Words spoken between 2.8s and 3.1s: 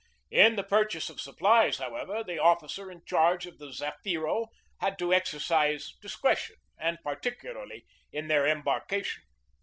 in